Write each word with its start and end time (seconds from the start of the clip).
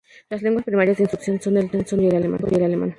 Las 0.31 0.41
lenguas 0.41 0.65
primarias 0.65 0.97
de 0.97 1.03
instrucción 1.03 1.39
son 1.39 1.57
el 1.57 1.69
turco 1.69 1.95
y 1.97 2.07
el 2.07 2.15
alemán. 2.15 2.89